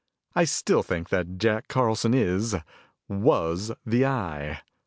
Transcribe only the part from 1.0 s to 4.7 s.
that Jack Carlson is was the Eye.